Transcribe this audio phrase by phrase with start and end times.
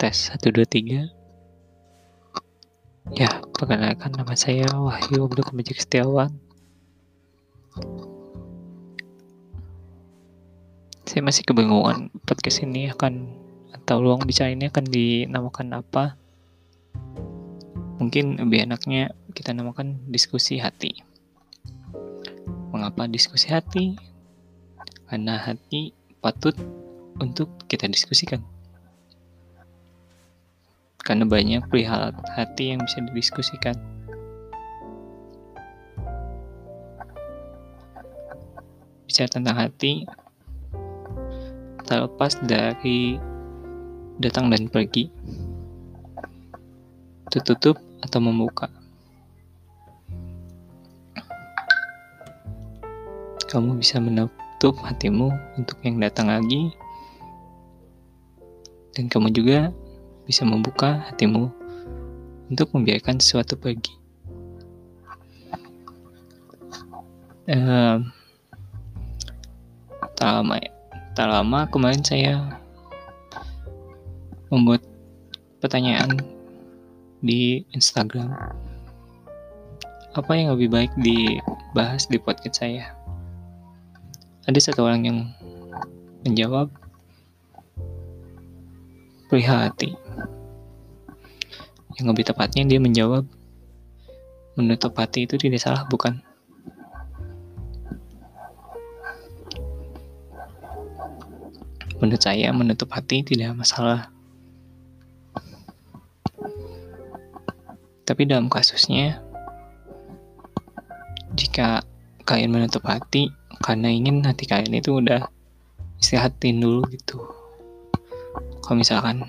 [0.00, 1.12] tes 1 2 3
[3.12, 6.32] Ya, perkenalkan nama saya Wahyu Abdul Kemajik Setiawan.
[11.04, 13.28] Saya masih kebingungan podcast ini akan
[13.76, 16.16] atau ruang bicara ini akan dinamakan apa.
[18.00, 20.96] Mungkin lebih enaknya kita namakan diskusi hati.
[22.72, 24.00] Mengapa diskusi hati?
[25.12, 25.92] Karena hati
[26.24, 26.56] patut
[27.20, 28.40] untuk kita diskusikan
[31.10, 33.74] karena banyak perihal hati yang bisa didiskusikan.
[39.10, 40.06] Bicara tentang hati,
[41.82, 43.18] terlepas dari
[44.22, 45.10] datang dan pergi,
[47.26, 48.70] tertutup atau membuka.
[53.50, 56.70] Kamu bisa menutup hatimu untuk yang datang lagi,
[58.94, 59.74] dan kamu juga
[60.30, 61.50] bisa membuka hatimu
[62.46, 63.98] untuk membiarkan sesuatu pergi.
[67.50, 67.98] Uh,
[70.14, 70.54] tak lama,
[71.18, 72.62] tak lama kemarin saya
[74.54, 74.86] membuat
[75.58, 76.14] pertanyaan
[77.18, 78.30] di Instagram.
[80.14, 82.94] Apa yang lebih baik dibahas di podcast saya?
[84.46, 85.18] Ada satu orang yang
[86.22, 86.70] menjawab
[89.30, 89.94] perihal hati.
[91.94, 93.22] Yang lebih tepatnya dia menjawab,
[94.58, 96.18] menutup hati itu tidak salah bukan?
[102.02, 104.10] Menurut saya menutup hati tidak masalah.
[108.02, 109.22] Tapi dalam kasusnya,
[111.38, 111.86] jika
[112.26, 113.30] kalian menutup hati
[113.62, 115.30] karena ingin hati kalian itu udah
[116.02, 117.39] istirahatin dulu gitu
[118.70, 119.26] kalau misalkan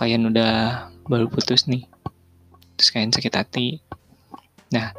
[0.00, 1.84] kalian udah baru putus nih
[2.80, 3.84] terus kalian sakit hati
[4.72, 4.96] nah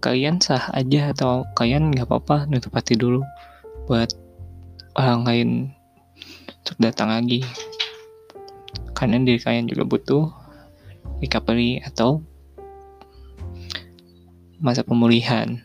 [0.00, 3.20] kalian sah aja atau kalian nggak apa-apa nutup hati dulu
[3.84, 4.08] buat
[4.96, 5.50] orang lain
[6.66, 7.46] untuk datang lagi.
[8.96, 10.24] Karena diri kalian juga butuh
[11.22, 12.24] recovery atau
[14.58, 15.62] masa pemulihan.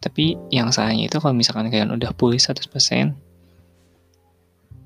[0.00, 2.72] Tapi yang salahnya itu kalau misalkan kalian udah pulih 100%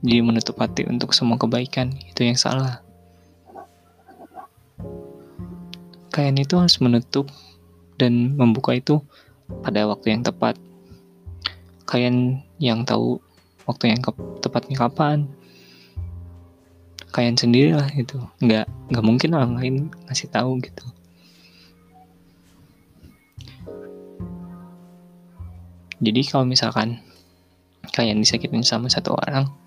[0.05, 1.97] jadi menutup hati untuk semua kebaikan.
[2.13, 2.85] Itu yang salah.
[6.13, 7.33] Kalian itu harus menutup
[7.97, 9.01] dan membuka itu
[9.65, 10.61] pada waktu yang tepat.
[11.89, 13.17] Kalian yang tahu
[13.65, 14.05] waktu yang
[14.45, 15.25] tepatnya kapan.
[17.09, 18.21] Kalian sendiri lah gitu.
[18.45, 20.85] Nggak nggak mungkin orang lain ngasih tahu gitu.
[26.05, 27.01] Jadi kalau misalkan
[27.97, 29.64] kalian disakitin sama satu orang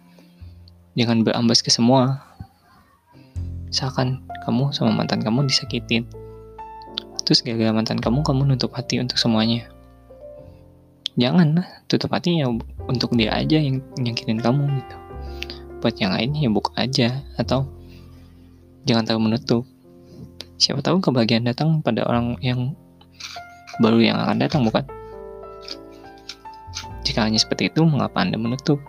[0.98, 2.26] jangan berambas ke semua.
[3.70, 6.10] Misalkan kamu sama mantan kamu disakitin.
[7.22, 9.70] Terus gara-gara mantan kamu kamu nutup hati untuk semuanya.
[11.18, 12.50] Jangan lah tutup hati ya
[12.90, 14.96] untuk dia aja yang nyakitin kamu gitu.
[15.78, 17.70] Buat yang lain ya buka aja atau
[18.90, 19.64] jangan terlalu menutup.
[20.58, 22.74] Siapa tahu kebahagiaan datang pada orang yang
[23.78, 24.82] baru yang akan datang bukan?
[27.06, 28.82] Jika hanya seperti itu mengapa anda menutup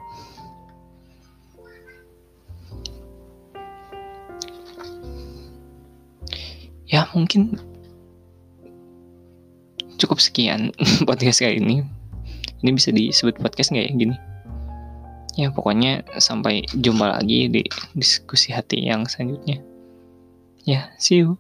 [6.99, 7.55] ya mungkin
[10.03, 10.75] cukup sekian
[11.09, 11.87] podcast kali ini.
[12.59, 13.93] Ini bisa disebut podcast nggak ya?
[13.95, 14.17] Gini.
[15.39, 17.63] Ya pokoknya sampai jumpa lagi di
[17.95, 19.63] diskusi hati yang selanjutnya.
[20.67, 21.39] Ya see you